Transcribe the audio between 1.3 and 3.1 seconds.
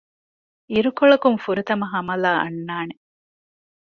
ފުރަތަމަަ ހަމަލާ އަންނާނެ